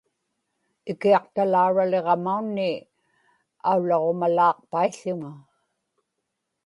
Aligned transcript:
ikiaqtalauraliġamaunnii 0.91 2.75
aullaġumalaaqpaił̣ł̣uŋa 3.71 5.31